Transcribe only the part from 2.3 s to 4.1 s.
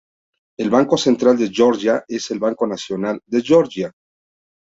el Banco Nacional de Georgia.